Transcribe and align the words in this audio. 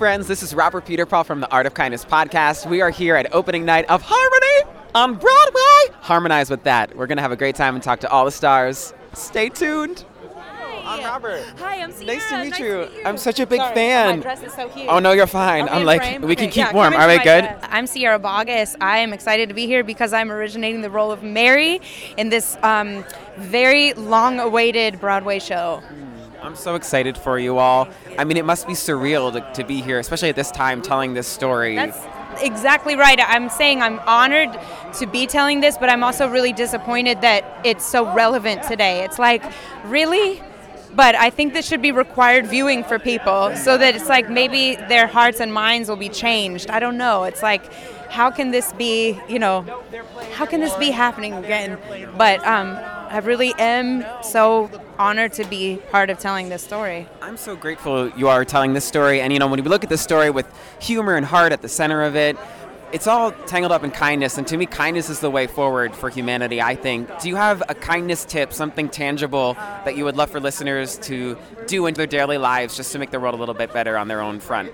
Friends. 0.00 0.26
This 0.26 0.42
is 0.42 0.54
Robert 0.54 0.86
Peterpaul 0.86 1.26
from 1.26 1.40
the 1.40 1.50
Art 1.50 1.66
of 1.66 1.74
Kindness 1.74 2.06
podcast. 2.06 2.64
We 2.64 2.80
are 2.80 2.88
here 2.88 3.16
at 3.16 3.34
opening 3.34 3.66
night 3.66 3.84
of 3.90 4.00
Harmony 4.02 4.72
on 4.94 5.12
Broadway. 5.16 5.94
Harmonize 6.00 6.48
with 6.48 6.62
that. 6.64 6.96
We're 6.96 7.06
going 7.06 7.18
to 7.18 7.22
have 7.22 7.32
a 7.32 7.36
great 7.36 7.54
time 7.54 7.74
and 7.74 7.84
talk 7.84 8.00
to 8.00 8.08
all 8.08 8.24
the 8.24 8.30
stars. 8.30 8.94
Stay 9.12 9.50
tuned. 9.50 10.06
Hi. 10.34 10.82
I'm 10.86 11.04
Robert. 11.04 11.44
Hi, 11.58 11.82
I'm 11.82 11.92
Sierra. 11.92 12.14
Nice 12.14 12.28
to 12.30 12.38
meet 12.42 12.50
Nice 12.52 12.60
you. 12.60 12.86
to 12.86 12.90
meet 12.90 13.06
I'm 13.06 13.18
such 13.18 13.40
a 13.40 13.46
big 13.46 13.60
Sorry, 13.60 13.74
fan. 13.74 14.16
My 14.16 14.22
dress 14.22 14.42
is 14.42 14.54
so 14.54 14.70
cute. 14.70 14.86
Oh, 14.88 15.00
no, 15.00 15.12
you're 15.12 15.26
fine. 15.26 15.64
Okay, 15.64 15.74
I'm 15.74 15.84
like, 15.84 16.00
frame? 16.00 16.22
we 16.22 16.34
can 16.34 16.46
keep 16.48 16.56
yeah, 16.64 16.72
warm. 16.72 16.94
come 16.94 17.02
Are 17.02 17.06
we 17.06 17.18
good? 17.18 17.42
dress. 17.42 17.64
I'm 17.68 17.86
Sierra 17.86 18.18
Boggess. 18.18 18.76
I 18.80 19.00
am 19.00 19.12
excited 19.12 19.50
to 19.50 19.54
be 19.54 19.66
here 19.66 19.84
because 19.84 20.14
I'm 20.14 20.32
originating 20.32 20.80
the 20.80 20.88
role 20.88 21.12
of 21.12 21.22
Mary 21.22 21.78
in 22.16 22.30
this 22.30 22.56
um, 22.62 23.04
very 23.36 23.92
long-awaited 23.92 24.98
Broadway 24.98 25.40
show. 25.40 25.82
I'm 26.50 26.56
so 26.56 26.74
excited 26.74 27.16
for 27.16 27.38
you 27.38 27.58
all. 27.58 27.88
I 28.18 28.24
mean, 28.24 28.36
it 28.36 28.44
must 28.44 28.66
be 28.66 28.72
surreal 28.72 29.32
to, 29.32 29.62
to 29.62 29.64
be 29.64 29.80
here, 29.80 30.00
especially 30.00 30.30
at 30.30 30.34
this 30.34 30.50
time, 30.50 30.82
telling 30.82 31.14
this 31.14 31.28
story. 31.28 31.76
That's 31.76 32.04
exactly 32.42 32.96
right. 32.96 33.20
I'm 33.22 33.48
saying 33.48 33.80
I'm 33.80 34.00
honored 34.00 34.58
to 34.94 35.06
be 35.06 35.28
telling 35.28 35.60
this, 35.60 35.78
but 35.78 35.88
I'm 35.88 36.02
also 36.02 36.28
really 36.28 36.52
disappointed 36.52 37.20
that 37.20 37.60
it's 37.64 37.86
so 37.86 38.12
relevant 38.12 38.64
today. 38.64 39.04
It's 39.04 39.16
like, 39.16 39.44
really? 39.84 40.42
But 40.92 41.14
I 41.14 41.30
think 41.30 41.52
this 41.52 41.68
should 41.68 41.82
be 41.82 41.92
required 41.92 42.48
viewing 42.48 42.82
for 42.82 42.98
people 42.98 43.54
so 43.54 43.78
that 43.78 43.94
it's 43.94 44.08
like 44.08 44.28
maybe 44.28 44.74
their 44.74 45.06
hearts 45.06 45.38
and 45.38 45.54
minds 45.54 45.88
will 45.88 45.94
be 45.94 46.08
changed. 46.08 46.68
I 46.68 46.80
don't 46.80 46.98
know. 46.98 47.22
It's 47.22 47.44
like, 47.44 47.72
how 48.10 48.32
can 48.32 48.50
this 48.50 48.72
be, 48.72 49.20
you 49.28 49.38
know, 49.38 49.62
how 50.32 50.46
can 50.46 50.58
this 50.58 50.74
be 50.74 50.90
happening 50.90 51.32
again? 51.32 51.78
But 52.18 52.44
um, 52.44 52.76
I 53.10 53.18
really 53.18 53.52
am 53.58 54.04
so 54.22 54.70
honored 54.96 55.32
to 55.32 55.44
be 55.44 55.78
part 55.90 56.10
of 56.10 56.20
telling 56.20 56.48
this 56.48 56.62
story. 56.62 57.08
I'm 57.20 57.36
so 57.36 57.56
grateful 57.56 58.08
you 58.10 58.28
are 58.28 58.44
telling 58.44 58.72
this 58.72 58.84
story. 58.84 59.20
And, 59.20 59.32
you 59.32 59.40
know, 59.40 59.48
when 59.48 59.60
we 59.60 59.68
look 59.68 59.82
at 59.82 59.90
this 59.90 60.00
story 60.00 60.30
with 60.30 60.46
humor 60.78 61.16
and 61.16 61.26
heart 61.26 61.50
at 61.50 61.60
the 61.60 61.68
center 61.68 62.04
of 62.04 62.14
it, 62.14 62.36
it's 62.92 63.08
all 63.08 63.32
tangled 63.32 63.72
up 63.72 63.82
in 63.82 63.90
kindness. 63.90 64.38
And 64.38 64.46
to 64.46 64.56
me, 64.56 64.64
kindness 64.64 65.10
is 65.10 65.18
the 65.18 65.28
way 65.28 65.48
forward 65.48 65.92
for 65.92 66.08
humanity, 66.08 66.62
I 66.62 66.76
think. 66.76 67.08
Do 67.18 67.28
you 67.28 67.34
have 67.34 67.64
a 67.68 67.74
kindness 67.74 68.24
tip, 68.24 68.52
something 68.52 68.88
tangible 68.88 69.54
that 69.54 69.96
you 69.96 70.04
would 70.04 70.16
love 70.16 70.30
for 70.30 70.38
listeners 70.38 70.96
to 70.98 71.36
do 71.66 71.86
in 71.86 71.94
their 71.94 72.06
daily 72.06 72.38
lives 72.38 72.76
just 72.76 72.92
to 72.92 73.00
make 73.00 73.10
the 73.10 73.18
world 73.18 73.34
a 73.34 73.38
little 73.38 73.56
bit 73.56 73.72
better 73.72 73.96
on 73.96 74.06
their 74.06 74.20
own 74.20 74.38
front? 74.38 74.72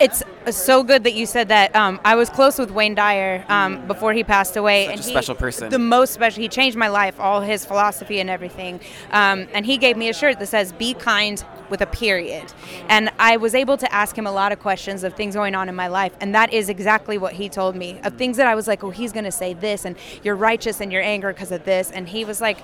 It's 0.00 0.22
so 0.50 0.82
good 0.82 1.04
that 1.04 1.14
you 1.14 1.26
said 1.26 1.48
that. 1.48 1.74
Um, 1.74 2.00
I 2.04 2.14
was 2.14 2.30
close 2.30 2.58
with 2.58 2.70
Wayne 2.70 2.94
Dyer 2.94 3.44
um, 3.48 3.86
before 3.86 4.12
he 4.12 4.22
passed 4.24 4.56
away, 4.56 4.86
Such 4.86 4.92
and 4.92 5.00
a 5.00 5.04
he- 5.04 5.10
special 5.10 5.34
person. 5.34 5.70
The 5.70 5.78
most 5.78 6.12
special. 6.14 6.40
He 6.40 6.48
changed 6.48 6.76
my 6.76 6.88
life, 6.88 7.18
all 7.18 7.40
his 7.40 7.64
philosophy 7.64 8.20
and 8.20 8.30
everything. 8.30 8.80
Um, 9.10 9.48
and 9.52 9.66
he 9.66 9.76
gave 9.76 9.96
me 9.96 10.08
a 10.08 10.14
shirt 10.14 10.38
that 10.38 10.46
says 10.46 10.72
"Be 10.72 10.94
kind" 10.94 11.44
with 11.68 11.80
a 11.82 11.86
period. 11.86 12.50
And 12.88 13.10
I 13.18 13.36
was 13.36 13.54
able 13.54 13.76
to 13.76 13.92
ask 13.92 14.16
him 14.16 14.26
a 14.26 14.32
lot 14.32 14.52
of 14.52 14.58
questions 14.60 15.04
of 15.04 15.14
things 15.14 15.34
going 15.34 15.54
on 15.54 15.68
in 15.68 15.74
my 15.74 15.88
life, 15.88 16.12
and 16.20 16.34
that 16.34 16.52
is 16.52 16.68
exactly 16.68 17.18
what 17.18 17.34
he 17.34 17.48
told 17.48 17.76
me 17.76 18.00
of 18.04 18.14
things 18.16 18.36
that 18.38 18.46
I 18.46 18.54
was 18.54 18.68
like, 18.68 18.82
"Oh, 18.84 18.90
he's 18.90 19.12
going 19.12 19.24
to 19.24 19.32
say 19.32 19.52
this, 19.52 19.84
and 19.84 19.96
you're 20.22 20.36
righteous 20.36 20.80
in 20.80 20.90
your 20.90 21.02
anger 21.02 21.32
because 21.32 21.52
of 21.52 21.64
this," 21.64 21.90
and 21.90 22.08
he 22.08 22.24
was 22.24 22.40
like, 22.40 22.58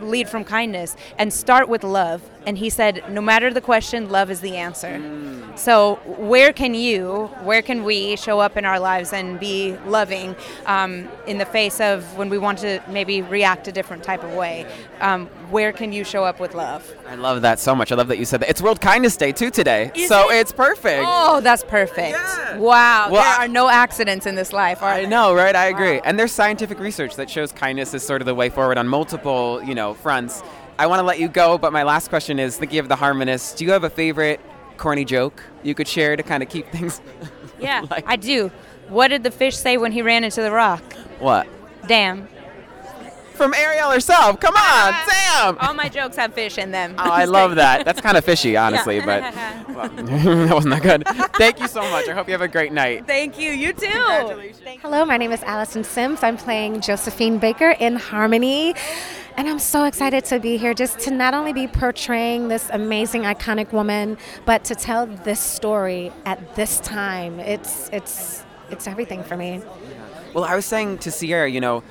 "Lead 0.00 0.28
from 0.28 0.44
kindness 0.44 0.96
and 1.18 1.32
start 1.32 1.68
with 1.68 1.84
love." 1.84 2.22
And 2.46 2.58
he 2.58 2.70
said, 2.70 3.02
"No 3.10 3.20
matter 3.20 3.52
the 3.52 3.60
question, 3.60 4.08
love 4.08 4.30
is 4.30 4.40
the 4.40 4.56
answer." 4.56 5.00
So, 5.56 5.96
where 6.06 6.52
can 6.52 6.74
you, 6.74 7.30
where 7.42 7.62
can 7.62 7.82
we 7.84 8.16
show 8.16 8.38
up 8.40 8.56
in 8.56 8.64
our 8.64 8.78
lives 8.78 9.12
and 9.12 9.40
be 9.40 9.76
loving 9.86 10.36
um, 10.66 11.08
in 11.26 11.38
the 11.38 11.44
face 11.44 11.80
of 11.80 12.16
when 12.16 12.28
we 12.28 12.38
want 12.38 12.58
to 12.60 12.80
maybe 12.88 13.22
react 13.22 13.66
a 13.68 13.72
different 13.72 14.02
type 14.04 14.22
of 14.22 14.32
way? 14.34 14.66
Um, 15.00 15.26
where 15.50 15.72
can 15.72 15.92
you 15.92 16.04
show 16.04 16.24
up 16.24 16.38
with 16.38 16.54
love? 16.54 16.88
I 17.08 17.14
love 17.16 17.42
that 17.42 17.58
so 17.58 17.74
much. 17.74 17.90
I 17.90 17.96
love 17.96 18.08
that 18.08 18.18
you 18.18 18.24
said 18.24 18.40
that. 18.40 18.50
It's 18.50 18.62
World 18.62 18.80
Kindness 18.80 19.16
Day, 19.16 19.32
too, 19.32 19.50
today. 19.50 19.90
so 20.06 20.30
it's 20.30 20.52
perfect. 20.52 21.02
Oh, 21.06 21.40
that's 21.40 21.64
perfect. 21.64 22.16
Wow. 22.56 23.08
Well, 23.10 23.22
there 23.22 23.40
I- 23.40 23.44
are 23.44 23.48
no 23.48 23.68
accidents 23.68 24.26
in 24.26 24.34
this 24.34 24.52
life. 24.52 24.82
Are 24.82 24.90
I 24.90 25.00
there? 25.00 25.10
know, 25.10 25.34
right? 25.34 25.56
I 25.56 25.66
agree. 25.66 26.00
And 26.04 26.18
there's 26.18 26.32
scientific 26.32 26.78
research 26.78 27.16
that 27.16 27.28
shows 27.30 27.50
kindness 27.52 27.94
is 27.94 28.02
sort 28.02 28.22
of 28.22 28.26
the 28.26 28.34
way 28.34 28.48
forward 28.48 28.78
on 28.78 28.86
multiple, 28.86 29.60
you 29.68 29.74
know, 29.74 29.94
fronts. 29.94 30.42
I 30.78 30.86
want 30.86 31.00
to 31.00 31.04
let 31.04 31.18
you 31.20 31.28
go, 31.28 31.58
but 31.58 31.72
my 31.72 31.82
last 31.82 32.08
question 32.08 32.38
is 32.38 32.56
thinking 32.56 32.78
of 32.78 32.88
the 32.88 32.96
harmonists. 32.96 33.52
Do 33.54 33.64
you 33.64 33.72
have 33.72 33.84
a 33.84 33.90
favorite 33.90 34.40
corny 34.78 35.04
joke 35.04 35.42
you 35.62 35.74
could 35.74 35.88
share 35.88 36.16
to 36.16 36.22
kind 36.22 36.42
of 36.42 36.48
keep 36.48 36.66
things? 36.72 37.00
Yeah, 37.60 37.84
I 38.06 38.16
do. 38.16 38.50
What 38.88 39.08
did 39.08 39.22
the 39.22 39.30
fish 39.30 39.56
say 39.56 39.76
when 39.76 39.92
he 39.92 40.02
ran 40.02 40.24
into 40.24 40.40
the 40.40 40.50
rock? 40.50 40.82
what? 41.18 41.46
Damn. 41.86 42.28
From 43.38 43.54
Ariel 43.54 43.92
herself. 43.92 44.40
Come 44.40 44.54
ah. 44.56 44.88
on, 44.88 45.54
Sam. 45.54 45.58
All 45.60 45.72
my 45.72 45.88
jokes 45.88 46.16
have 46.16 46.34
fish 46.34 46.58
in 46.58 46.72
them. 46.72 46.96
Oh, 46.98 47.08
I 47.08 47.24
love 47.24 47.54
that. 47.54 47.84
That's 47.84 48.00
kind 48.00 48.16
of 48.16 48.24
fishy, 48.24 48.56
honestly, 48.56 48.98
but 49.06 49.22
well, 49.68 49.88
that 49.94 50.54
wasn't 50.54 50.74
that 50.74 50.82
good. 50.82 51.06
Thank 51.36 51.60
you 51.60 51.68
so 51.68 51.82
much. 51.90 52.08
I 52.08 52.14
hope 52.14 52.26
you 52.26 52.32
have 52.32 52.42
a 52.42 52.48
great 52.48 52.72
night. 52.72 53.06
Thank 53.06 53.38
you. 53.38 53.52
You 53.52 53.72
too. 53.72 54.50
Hello, 54.82 55.04
my 55.04 55.16
name 55.16 55.30
is 55.30 55.42
Allison 55.44 55.84
Semmes. 55.84 56.24
I'm 56.24 56.36
playing 56.36 56.80
Josephine 56.80 57.38
Baker 57.38 57.70
in 57.78 57.94
Harmony. 57.94 58.74
And 59.36 59.48
I'm 59.48 59.60
so 59.60 59.84
excited 59.84 60.24
to 60.24 60.40
be 60.40 60.56
here 60.56 60.74
just 60.74 60.98
to 61.00 61.12
not 61.12 61.32
only 61.32 61.52
be 61.52 61.68
portraying 61.68 62.48
this 62.48 62.68
amazing 62.72 63.22
iconic 63.22 63.72
woman, 63.72 64.18
but 64.46 64.64
to 64.64 64.74
tell 64.74 65.06
this 65.06 65.38
story 65.38 66.10
at 66.24 66.56
this 66.56 66.80
time. 66.80 67.38
It's 67.38 67.88
it's 67.92 68.42
it's 68.68 68.88
everything 68.88 69.22
for 69.22 69.36
me. 69.36 69.62
Well, 70.34 70.44
I 70.44 70.56
was 70.56 70.66
saying 70.66 70.98
to 70.98 71.10
Sierra, 71.10 71.48
you 71.48 71.60
know, 71.60 71.82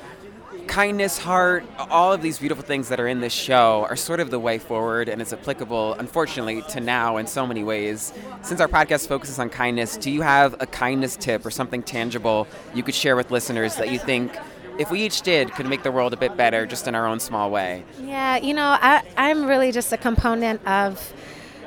kindness, 0.67 1.17
heart, 1.17 1.65
all 1.77 2.13
of 2.13 2.21
these 2.21 2.39
beautiful 2.39 2.63
things 2.63 2.89
that 2.89 2.99
are 2.99 3.07
in 3.07 3.19
this 3.19 3.33
show 3.33 3.85
are 3.89 3.95
sort 3.95 4.19
of 4.19 4.29
the 4.29 4.39
way 4.39 4.59
forward, 4.59 5.09
and 5.09 5.21
it's 5.21 5.33
applicable, 5.33 5.93
unfortunately, 5.95 6.61
to 6.69 6.79
now 6.79 7.17
in 7.17 7.25
so 7.25 7.47
many 7.47 7.63
ways. 7.63 8.13
Since 8.41 8.61
our 8.61 8.67
podcast 8.67 9.07
focuses 9.07 9.39
on 9.39 9.49
kindness, 9.49 9.97
do 9.97 10.11
you 10.11 10.21
have 10.21 10.55
a 10.59 10.67
kindness 10.67 11.15
tip 11.15 11.45
or 11.45 11.51
something 11.51 11.81
tangible 11.81 12.47
you 12.73 12.83
could 12.83 12.95
share 12.95 13.15
with 13.15 13.31
listeners 13.31 13.75
that 13.77 13.91
you 13.91 13.99
think, 13.99 14.37
if 14.77 14.91
we 14.91 15.01
each 15.01 15.21
did, 15.21 15.51
could 15.53 15.65
make 15.65 15.83
the 15.83 15.91
world 15.91 16.13
a 16.13 16.17
bit 16.17 16.37
better 16.37 16.65
just 16.65 16.87
in 16.87 16.93
our 16.93 17.07
own 17.07 17.19
small 17.19 17.49
way? 17.49 17.83
Yeah, 17.99 18.37
you 18.37 18.53
know, 18.53 18.77
I, 18.79 19.03
I'm 19.17 19.45
really 19.45 19.71
just 19.71 19.91
a 19.91 19.97
component 19.97 20.65
of 20.67 21.13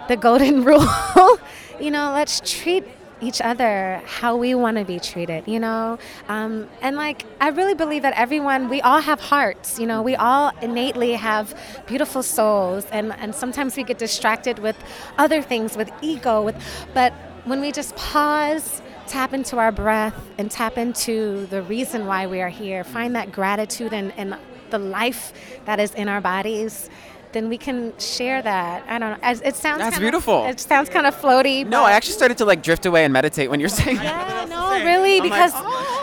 the 0.08 0.16
golden 0.16 0.64
rule. 0.64 0.86
you 1.80 1.90
know, 1.90 2.12
let's 2.12 2.40
treat 2.44 2.84
each 3.20 3.40
other 3.40 4.02
how 4.06 4.36
we 4.36 4.54
want 4.54 4.76
to 4.76 4.84
be 4.84 4.98
treated, 4.98 5.46
you 5.46 5.60
know? 5.60 5.98
Um, 6.28 6.68
and 6.80 6.96
like, 6.96 7.24
I 7.40 7.48
really 7.48 7.74
believe 7.74 8.02
that 8.02 8.14
everyone, 8.14 8.68
we 8.68 8.80
all 8.80 9.00
have 9.00 9.20
hearts, 9.20 9.78
you 9.78 9.86
know? 9.86 10.02
We 10.02 10.16
all 10.16 10.52
innately 10.62 11.12
have 11.14 11.54
beautiful 11.86 12.22
souls, 12.22 12.86
and, 12.92 13.12
and 13.14 13.34
sometimes 13.34 13.76
we 13.76 13.84
get 13.84 13.98
distracted 13.98 14.58
with 14.58 14.76
other 15.18 15.42
things, 15.42 15.76
with 15.76 15.90
ego, 16.02 16.42
with, 16.42 16.56
but 16.94 17.12
when 17.44 17.60
we 17.60 17.72
just 17.72 17.96
pause, 17.96 18.82
tap 19.06 19.32
into 19.32 19.58
our 19.58 19.72
breath, 19.72 20.14
and 20.38 20.50
tap 20.50 20.78
into 20.78 21.46
the 21.46 21.62
reason 21.62 22.06
why 22.06 22.26
we 22.26 22.40
are 22.40 22.48
here, 22.48 22.84
find 22.84 23.14
that 23.16 23.32
gratitude 23.32 23.92
and, 23.92 24.12
and 24.16 24.36
the 24.70 24.78
life 24.78 25.32
that 25.64 25.80
is 25.80 25.94
in 25.94 26.08
our 26.08 26.20
bodies 26.20 26.88
then 27.32 27.48
we 27.48 27.58
can 27.58 27.96
share 27.98 28.42
that. 28.42 28.84
I 28.88 28.98
don't 28.98 29.10
know. 29.10 29.28
It 29.28 29.54
sounds 29.56 29.78
That's 29.78 29.96
kinda, 29.96 29.98
beautiful. 30.00 30.46
It 30.46 30.60
sounds 30.60 30.88
kind 30.88 31.06
of 31.06 31.14
floaty. 31.14 31.66
No, 31.66 31.84
I 31.84 31.92
actually 31.92 32.14
started 32.14 32.38
to 32.38 32.44
like 32.44 32.62
drift 32.62 32.86
away 32.86 33.04
and 33.04 33.12
meditate 33.12 33.50
when 33.50 33.60
you're 33.60 33.68
saying 33.82 33.96
that. 33.98 34.48
Yeah, 34.48 34.54
no, 34.54 34.84
really, 34.84 35.20
because 35.20 35.52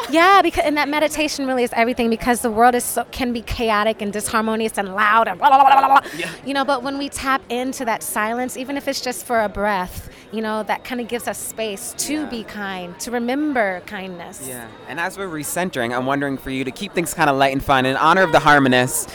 yeah, 0.10 0.42
because 0.42 0.64
and 0.66 0.78
that 0.78 0.90
meditation 0.90 1.46
really 1.48 1.64
is 1.64 1.74
everything 1.74 2.10
because 2.10 2.42
the 2.42 2.52
world 2.52 2.76
is 2.76 2.84
so, 2.84 3.04
can 3.12 3.34
be 3.34 3.42
chaotic 3.42 4.02
and 4.02 4.14
disharmonious 4.14 4.78
and 4.78 4.96
loud 4.96 5.28
and 5.28 5.38
blah, 5.38 5.50
blah, 5.50 5.60
blah, 5.60 5.88
blah, 5.88 6.02
blah. 6.02 6.30
you 6.46 6.54
know. 6.54 6.64
But 6.64 6.84
when 6.84 6.98
we 6.98 7.10
tap 7.10 7.42
into 7.50 7.86
that 7.86 8.04
silence, 8.04 8.58
even 8.58 8.78
if 8.78 8.88
it's 8.88 9.02
just 9.02 9.26
for 9.26 9.42
a 9.42 9.50
breath, 9.50 10.10
you 10.32 10.42
know, 10.42 10.64
that 10.64 10.84
kind 10.84 11.02
of 11.02 11.08
gives 11.08 11.28
us 11.28 11.38
space 11.38 11.94
to 11.98 12.28
be 12.28 12.44
kind, 12.44 12.98
to 13.02 13.12
remember 13.12 13.82
kindness. 13.86 14.46
Yeah, 14.48 14.68
and 14.88 15.00
as 15.00 15.18
we're 15.18 15.28
recentering, 15.28 15.96
I'm 15.96 16.06
wondering 16.06 16.38
for 16.38 16.52
you 16.52 16.64
to 16.64 16.72
keep 16.72 16.94
things 16.94 17.14
kind 17.14 17.30
of 17.30 17.36
light 17.38 17.54
and 17.54 17.64
fun 17.64 17.86
in 17.86 17.96
honor 17.98 18.24
of 18.24 18.32
the 18.32 18.40
harmonists. 18.40 19.14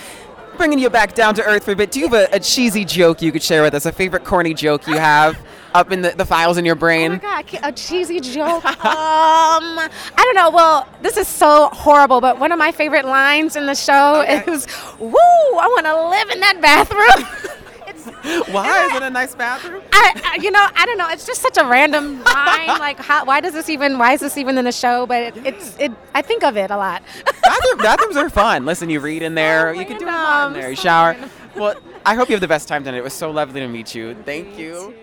Bringing 0.57 0.79
you 0.79 0.91
back 0.91 1.15
down 1.15 1.35
to 1.37 1.45
earth 1.45 1.65
for 1.65 1.73
a 1.73 1.77
bit. 1.77 1.91
Do 1.91 1.99
you 1.99 2.09
have 2.09 2.15
a, 2.33 2.37
a 2.37 2.39
cheesy 2.41 2.85
joke 2.85 3.21
you 3.23 3.33
could 3.33 3.43
share 3.43 3.63
with 3.63 3.75
us? 3.75 3.87
A 3.87 3.93
favorite 3.93 4.25
corny 4.25 4.55
joke 4.55 4.87
you 4.87 4.95
have 4.97 5.37
up 5.75 5.91
in 5.91 6.03
the, 6.03 6.11
the 6.11 6.25
files 6.27 6.57
in 6.59 6.65
your 6.65 6.77
Oh 6.77 6.79
brain? 6.79 7.13
my 7.13 7.19
God, 7.19 7.45
a 7.63 7.73
cheesy 7.73 8.21
joke. 8.21 8.65
um, 8.67 8.75
I 8.85 9.89
don't 10.17 10.35
know. 10.37 10.51
Well, 10.51 10.87
this 11.01 11.17
is 11.17 11.27
so 11.27 11.69
horrible, 11.73 12.21
but 12.21 12.39
one 12.39 12.53
of 12.53 12.59
my 12.59 12.71
favorite 12.71 13.07
lines 13.07 13.57
in 13.57 13.67
the 13.67 13.75
show 13.75 14.21
is, 14.47 14.67
"Woo! 15.01 15.11
I 15.17 15.67
want 15.69 15.87
to 15.87 16.09
live 16.11 16.31
in 16.31 16.41
that 16.41 16.61
bathroom." 16.61 17.27
Why 18.53 18.87
is 18.87 18.97
it 18.97 19.03
a 19.03 19.11
nice 19.11 19.35
bathroom? 19.35 19.83
I, 19.93 20.21
I, 20.25 20.43
you 20.43 20.51
know, 20.51 20.67
I 20.75 20.87
don't 20.87 20.99
know. 20.99 21.09
It's 21.09 21.27
just 21.27 21.43
such 21.43 21.57
a 21.57 21.65
random 21.65 22.23
line. 22.25 22.69
Like, 22.83 22.99
how, 22.99 23.25
why 23.25 23.41
does 23.41 23.53
this 23.53 23.69
even? 23.69 23.99
Why 23.99 24.13
is 24.13 24.21
this 24.21 24.37
even 24.37 24.59
in 24.59 24.65
the 24.65 24.73
show? 24.73 25.07
But 25.07 25.23
it, 25.23 25.47
it's 25.47 25.77
it. 25.79 25.93
I 26.15 26.23
think 26.23 26.43
of 26.43 26.57
it 26.57 26.71
a 26.71 26.77
lot. 26.77 27.03
Bathroom, 27.25 27.79
bathrooms 27.79 28.17
are 28.17 28.29
fun. 28.29 28.65
Listen, 28.65 28.91
you 28.91 28.99
read 28.99 29.23
in 29.23 29.35
there. 29.35 29.69
Oh 29.69 29.73
you 29.73 29.85
can 29.85 29.99
do 29.99 30.07
a 30.07 30.07
lot 30.07 30.49
in 30.49 30.55
there. 30.55 30.71
You 30.71 30.77
shower. 30.77 31.17
Well, 31.55 31.77
I 32.05 32.15
hope 32.17 32.29
you 32.29 32.35
have 32.35 32.41
the 32.41 32.49
best 32.49 32.67
time 32.67 32.83
tonight. 32.83 32.99
It 32.99 33.05
was 33.05 33.13
so 33.13 33.31
lovely 33.31 33.61
to 33.61 33.69
meet 33.69 33.95
you. 33.95 34.17
Thank 34.25 34.59
you. 34.59 34.95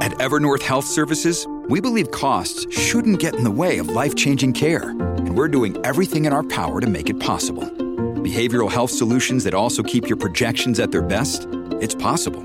At 0.00 0.12
Evernorth 0.18 0.62
Health 0.62 0.84
Services, 0.84 1.46
we 1.68 1.80
believe 1.80 2.10
costs 2.10 2.70
shouldn't 2.72 3.18
get 3.18 3.34
in 3.34 3.44
the 3.44 3.50
way 3.50 3.78
of 3.78 3.88
life 3.88 4.14
changing 4.14 4.52
care, 4.52 4.90
and 4.90 5.36
we're 5.36 5.48
doing 5.48 5.76
everything 5.84 6.26
in 6.26 6.32
our 6.32 6.42
power 6.42 6.80
to 6.80 6.86
make 6.86 7.08
it 7.08 7.18
possible. 7.18 7.64
Behavioral 7.64 8.70
health 8.70 8.90
solutions 8.90 9.44
that 9.44 9.54
also 9.54 9.82
keep 9.82 10.08
your 10.08 10.16
projections 10.16 10.78
at 10.80 10.92
their 10.92 11.02
best? 11.02 11.48
It's 11.80 11.94
possible. 11.94 12.42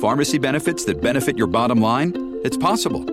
Pharmacy 0.00 0.38
benefits 0.38 0.84
that 0.86 1.00
benefit 1.00 1.38
your 1.38 1.46
bottom 1.46 1.80
line? 1.80 2.40
It's 2.42 2.56
possible. 2.56 3.04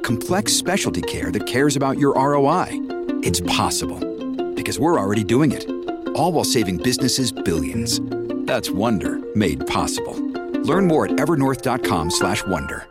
Complex 0.00 0.52
specialty 0.52 1.02
care 1.02 1.30
that 1.32 1.46
cares 1.46 1.76
about 1.76 1.98
your 1.98 2.14
ROI? 2.14 2.68
It's 3.22 3.40
possible. 3.40 4.00
Because 4.54 4.78
we're 4.78 4.98
already 4.98 5.24
doing 5.24 5.52
it. 5.52 5.68
All 6.16 6.32
while 6.32 6.44
saving 6.44 6.78
businesses 6.78 7.30
billions. 7.32 8.00
That's 8.46 8.70
Wonder 8.70 9.20
made 9.34 9.66
possible. 9.66 10.14
Learn 10.62 10.86
more 10.86 11.06
at 11.06 11.12
evernorth.com/wonder. 11.12 12.86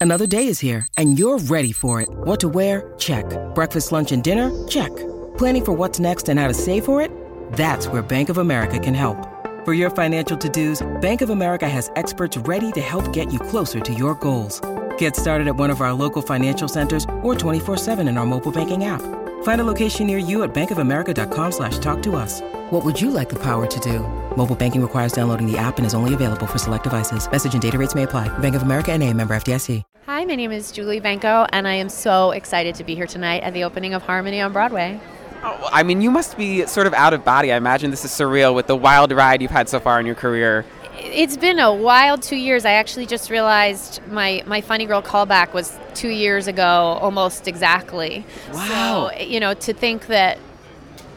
Another 0.00 0.26
day 0.26 0.46
is 0.46 0.60
here, 0.60 0.86
and 0.96 1.18
you're 1.18 1.38
ready 1.38 1.72
for 1.72 2.00
it. 2.00 2.08
What 2.10 2.40
to 2.40 2.48
wear? 2.48 2.94
Check. 2.98 3.24
Breakfast, 3.54 3.92
lunch, 3.92 4.12
and 4.12 4.22
dinner? 4.22 4.50
Check. 4.68 4.94
Planning 5.38 5.64
for 5.64 5.72
what's 5.72 5.98
next 5.98 6.28
and 6.28 6.38
how 6.38 6.48
to 6.48 6.54
save 6.54 6.84
for 6.84 7.00
it? 7.00 7.10
That's 7.52 7.88
where 7.88 8.02
Bank 8.02 8.28
of 8.28 8.38
America 8.38 8.78
can 8.78 8.94
help. 8.94 9.18
For 9.66 9.72
your 9.72 9.90
financial 9.90 10.38
to-dos, 10.38 10.86
Bank 11.00 11.22
of 11.22 11.30
America 11.30 11.68
has 11.68 11.90
experts 11.96 12.36
ready 12.36 12.70
to 12.70 12.80
help 12.80 13.12
get 13.12 13.32
you 13.32 13.40
closer 13.40 13.80
to 13.80 13.92
your 13.92 14.14
goals. 14.14 14.60
Get 14.96 15.16
started 15.16 15.48
at 15.48 15.56
one 15.56 15.70
of 15.70 15.80
our 15.80 15.92
local 15.92 16.22
financial 16.22 16.68
centers 16.68 17.02
or 17.24 17.34
24-7 17.34 18.08
in 18.08 18.16
our 18.16 18.24
mobile 18.24 18.52
banking 18.52 18.84
app. 18.84 19.02
Find 19.42 19.60
a 19.60 19.64
location 19.64 20.06
near 20.06 20.18
you 20.18 20.44
at 20.44 20.54
bankofamerica.com 20.54 21.50
slash 21.50 21.80
talk 21.80 22.00
to 22.04 22.14
us. 22.14 22.42
What 22.70 22.84
would 22.84 23.00
you 23.00 23.10
like 23.10 23.28
the 23.28 23.42
power 23.42 23.66
to 23.66 23.80
do? 23.80 24.06
Mobile 24.36 24.54
banking 24.54 24.82
requires 24.82 25.12
downloading 25.12 25.50
the 25.50 25.58
app 25.58 25.78
and 25.78 25.86
is 25.86 25.94
only 25.94 26.14
available 26.14 26.46
for 26.46 26.58
select 26.58 26.84
devices. 26.84 27.28
Message 27.28 27.54
and 27.54 27.62
data 27.62 27.76
rates 27.76 27.96
may 27.96 28.04
apply. 28.04 28.28
Bank 28.38 28.54
of 28.54 28.62
America 28.62 28.92
and 28.92 29.02
a 29.02 29.12
member 29.12 29.34
FDIC. 29.34 29.82
Hi, 30.06 30.24
my 30.24 30.36
name 30.36 30.52
is 30.52 30.70
Julie 30.70 31.00
Benko, 31.00 31.48
and 31.52 31.66
I 31.66 31.74
am 31.74 31.88
so 31.88 32.30
excited 32.30 32.76
to 32.76 32.84
be 32.84 32.94
here 32.94 33.08
tonight 33.08 33.42
at 33.42 33.52
the 33.52 33.64
opening 33.64 33.94
of 33.94 34.02
Harmony 34.02 34.40
on 34.40 34.52
Broadway. 34.52 35.00
Oh, 35.42 35.68
I 35.72 35.82
mean, 35.82 36.00
you 36.00 36.10
must 36.10 36.36
be 36.36 36.66
sort 36.66 36.86
of 36.86 36.94
out 36.94 37.12
of 37.12 37.24
body. 37.24 37.52
I 37.52 37.56
imagine 37.56 37.90
this 37.90 38.04
is 38.04 38.10
surreal 38.10 38.54
with 38.54 38.66
the 38.66 38.76
wild 38.76 39.12
ride 39.12 39.42
you've 39.42 39.50
had 39.50 39.68
so 39.68 39.80
far 39.80 40.00
in 40.00 40.06
your 40.06 40.14
career. 40.14 40.64
It's 40.98 41.36
been 41.36 41.58
a 41.58 41.72
wild 41.72 42.22
two 42.22 42.36
years. 42.36 42.64
I 42.64 42.72
actually 42.72 43.06
just 43.06 43.30
realized 43.30 44.00
my, 44.08 44.42
my 44.46 44.60
Funny 44.60 44.86
Girl 44.86 45.02
callback 45.02 45.52
was 45.52 45.78
two 45.94 46.08
years 46.08 46.46
ago, 46.46 46.62
almost 46.62 47.48
exactly. 47.48 48.24
Wow. 48.52 49.10
So, 49.10 49.18
you 49.18 49.40
know, 49.40 49.54
to 49.54 49.72
think 49.72 50.06
that, 50.06 50.38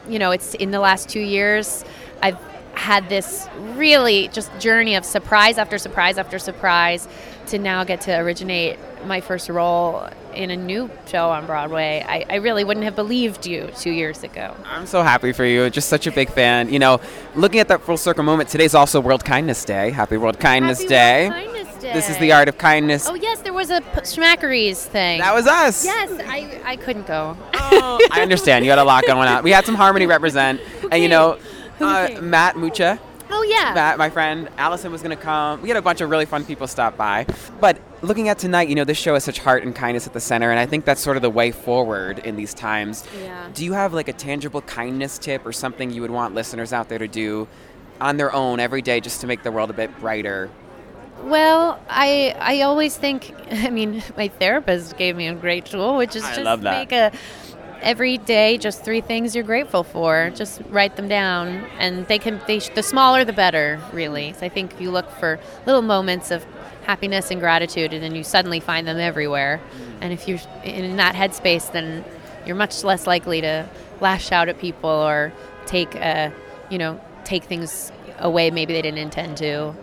you 0.07 0.19
know, 0.19 0.31
it's 0.31 0.54
in 0.56 0.71
the 0.71 0.80
last 0.80 1.10
two 1.10 1.21
years, 1.21 1.86
I've 2.21 2.38
had 2.74 3.10
this 3.10 3.48
really 3.75 4.30
just 4.30 4.57
journey 4.60 4.95
of 4.95 5.06
surprise 5.06 5.57
after 5.57 5.77
surprise 5.77 6.18
after 6.18 6.39
surprise 6.39 7.07
to 7.50 7.60
now 7.60 7.84
get 7.84 8.01
to 8.01 8.18
originate 8.18 8.78
my 9.06 9.22
first 9.22 9.50
role 9.50 10.07
in 10.34 10.51
a 10.51 10.56
new 10.56 10.90
show 11.07 11.30
on 11.30 11.46
Broadway. 11.46 12.04
I, 12.07 12.25
I 12.30 12.36
really 12.36 12.63
wouldn't 12.63 12.84
have 12.84 12.96
believed 12.96 13.46
you 13.46 13.69
two 13.78 13.92
years 13.92 14.24
ago. 14.24 14.56
I'm 14.66 14.86
so 14.86 15.01
happy 15.04 15.31
for 15.34 15.46
you. 15.46 15.69
Just 15.69 15.90
such 15.90 16.07
a 16.07 16.12
big 16.12 16.30
fan. 16.30 16.72
You 16.72 16.80
know, 16.80 17.01
looking 17.36 17.60
at 17.60 17.68
that 17.69 17.81
full 17.81 17.98
circle 17.98 18.24
moment, 18.24 18.50
today's 18.50 18.75
also 18.75 19.00
World 19.01 19.25
Kindness 19.25 19.66
Day. 19.66 19.90
Happy 19.92 20.18
World 20.18 20.40
Kindness 20.40 20.80
Happy 20.80 20.90
Day. 20.90 21.30
World 21.30 21.44
Kindness 21.44 21.81
Day. 21.81 21.94
This 21.94 22.10
is 22.10 22.18
the 22.18 22.31
art 22.34 22.48
of 22.50 22.57
kindness. 22.57 23.07
Oh 23.07 23.16
yes, 23.16 23.42
there 23.42 23.54
was 23.54 23.69
a 23.69 23.81
P- 23.81 24.02
Schmackeries 24.02 24.78
thing. 24.86 25.19
That 25.19 25.34
was 25.34 25.48
us. 25.48 25.86
Yes, 25.86 26.12
I, 26.28 26.60
I 26.66 26.75
couldn't 26.75 27.07
go. 27.07 27.38
I 27.54 28.19
understand. 28.22 28.66
You 28.66 28.72
had 28.72 28.80
a 28.80 28.84
lot 28.84 29.06
going 29.06 29.28
on. 29.28 29.44
We 29.44 29.52
had 29.52 29.66
some 29.66 29.75
harmony 29.75 30.06
represent, 30.18 30.62
and 30.92 31.02
you 31.02 31.10
know, 31.10 31.40
uh, 31.80 32.10
Matt 32.22 32.57
Mucha. 32.57 33.00
Oh 33.31 33.44
yeah. 33.44 33.74
Matt, 33.74 33.98
my 33.98 34.10
friend, 34.10 34.50
Allison 34.58 34.92
was 34.92 35.02
going 35.02 35.16
to 35.16 35.22
come. 35.22 35.62
We 35.62 35.70
had 35.70 35.78
a 35.78 35.81
bunch 35.81 36.02
of 36.02 36.10
really 36.10 36.26
fun 36.26 36.46
people 36.46 36.68
stop 36.68 36.98
by. 36.98 37.26
But 37.60 37.80
looking 38.02 38.28
at 38.30 38.40
tonight, 38.40 38.70
you 38.70 38.76
know, 38.76 38.84
this 38.86 38.98
show 38.98 39.14
has 39.14 39.24
such 39.24 39.40
heart 39.40 39.64
and 39.64 39.76
kindness 39.76 40.08
at 40.08 40.14
the 40.14 40.20
center, 40.20 40.50
and 40.50 40.60
I 40.60 40.66
think 40.66 40.86
that's 40.86 41.02
sort 41.02 41.16
of 41.16 41.21
the 41.21 41.30
way 41.30 41.52
forward 41.52 42.19
in 42.19 42.36
these 42.36 42.54
times. 42.54 43.06
Yeah. 43.21 43.50
Do 43.54 43.64
you 43.64 43.74
have 43.74 43.94
like 43.94 44.07
a 44.07 44.14
tangible 44.14 44.62
kindness 44.62 45.18
tip 45.18 45.45
or 45.45 45.52
something 45.52 45.92
you 45.92 46.02
would 46.02 46.12
want 46.12 46.33
listeners 46.33 46.74
out 46.74 46.90
there 46.90 47.00
to 47.00 47.07
do 47.07 47.48
on 48.02 48.18
their 48.18 48.33
own 48.33 48.59
every 48.59 48.81
day 48.81 49.00
just 49.00 49.21
to 49.21 49.28
make 49.28 49.44
the 49.44 49.52
world 49.52 49.69
a 49.69 49.74
bit 49.74 49.98
brighter? 50.00 50.50
Well, 51.24 51.80
I 51.90 52.36
I 52.40 52.62
always 52.62 52.95
think. 52.95 53.33
I 53.52 53.69
mean, 53.69 54.02
my 54.18 54.30
therapist 54.30 54.98
gave 54.98 55.16
me 55.16 55.28
a 55.28 55.36
great 55.36 55.66
tool, 55.66 55.98
which 55.98 56.16
is 56.16 56.24
I 56.24 56.30
just 56.30 56.42
love 56.42 56.62
that. 56.62 56.80
make 56.80 56.92
a 56.92 57.12
every 57.81 58.18
day 58.18 58.57
just 58.57 58.83
three 58.83 59.02
things 59.02 59.36
you're 59.36 59.44
grateful 59.44 59.83
for. 59.83 60.31
Just 60.36 60.62
write 60.69 60.95
them 60.95 61.07
down, 61.07 61.66
and 61.80 62.07
they 62.07 62.19
can. 62.19 62.42
They 62.48 62.59
the 62.59 62.83
smaller 62.83 63.26
the 63.26 63.33
better, 63.33 63.80
really. 63.94 64.33
So 64.33 64.45
I 64.45 64.50
think 64.50 64.74
if 64.74 64.81
you 64.81 64.92
look 64.92 65.09
for 65.12 65.40
little 65.66 65.81
moments 65.81 66.31
of 66.31 66.45
happiness 66.83 67.31
and 67.31 67.40
gratitude, 67.40 67.94
and 67.94 68.04
then 68.04 68.16
you 68.16 68.24
suddenly 68.24 68.59
find 68.59 68.88
them 68.88 68.98
everywhere. 68.98 69.62
And 70.02 70.14
if 70.14 70.28
you're 70.28 70.40
in 70.64 70.98
that 70.98 71.16
headspace, 71.16 71.71
then 71.71 72.04
you're 72.45 72.56
much 72.56 72.83
less 72.83 73.06
likely 73.07 73.42
to 73.42 73.68
lash 74.02 74.31
out 74.31 74.50
at 74.50 74.59
people 74.59 74.90
or 74.90 75.31
take 75.66 75.95
uh, 75.95 76.31
you 76.69 76.78
know 76.78 77.00
take 77.24 77.44
things 77.44 77.92
away 78.18 78.52
maybe 78.52 78.74
they 78.74 78.81
didn't 78.81 79.00
intend 79.00 79.38
to. 79.38 79.74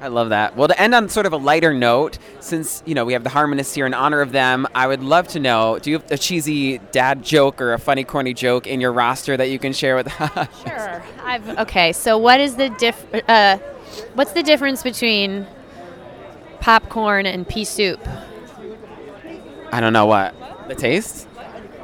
I 0.00 0.08
love 0.08 0.30
that. 0.30 0.56
Well, 0.56 0.68
to 0.68 0.80
end 0.80 0.94
on 0.94 1.10
sort 1.10 1.26
of 1.26 1.34
a 1.34 1.36
lighter 1.36 1.74
note, 1.74 2.18
since 2.40 2.82
you 2.86 2.94
know 2.94 3.04
we 3.04 3.12
have 3.12 3.22
the 3.22 3.28
harmonists 3.28 3.74
here 3.74 3.84
in 3.84 3.92
honor 3.92 4.22
of 4.22 4.32
them, 4.32 4.66
I 4.74 4.86
would 4.86 5.02
love 5.02 5.28
to 5.28 5.40
know: 5.40 5.78
Do 5.78 5.90
you 5.90 5.98
have 5.98 6.10
a 6.10 6.16
cheesy 6.16 6.78
dad 6.90 7.22
joke 7.22 7.60
or 7.60 7.74
a 7.74 7.78
funny, 7.78 8.04
corny 8.04 8.32
joke 8.32 8.66
in 8.66 8.80
your 8.80 8.92
roster 8.92 9.36
that 9.36 9.50
you 9.50 9.58
can 9.58 9.74
share 9.74 9.96
with? 9.96 10.08
us? 10.20 10.62
Sure. 10.62 11.02
I've 11.22 11.48
okay. 11.58 11.92
So 11.92 12.16
what 12.16 12.40
is 12.40 12.56
the 12.56 12.70
diff? 12.70 13.04
Uh, 13.28 13.58
what's 14.14 14.32
the 14.32 14.42
difference 14.42 14.82
between 14.82 15.46
popcorn 16.60 17.26
and 17.26 17.46
pea 17.46 17.64
soup? 17.64 18.00
I 19.72 19.80
don't 19.80 19.92
know 19.92 20.06
what 20.06 20.34
the 20.68 20.74
taste. 20.74 21.28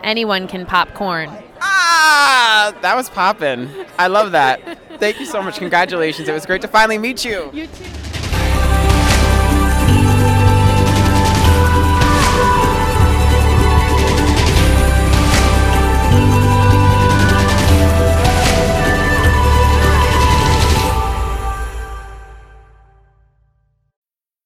Anyone 0.03 0.49
can 0.49 0.65
pop 0.65 0.95
corn. 0.95 1.31
Ah, 1.61 2.75
that 2.81 2.97
was 2.97 3.11
poppin'. 3.11 3.69
I 3.99 4.07
love 4.07 4.33
that. 4.33 4.79
Thank 4.99 5.21
you 5.21 5.27
so 5.27 5.43
much. 5.43 5.59
Congratulations. 5.59 6.29
It 6.29 6.33
was 6.33 6.47
great 6.47 6.63
to 6.63 6.69
finally 6.69 6.97
meet 6.97 7.25
you. 7.25 7.51
You 7.53 7.67
too. 7.67 7.85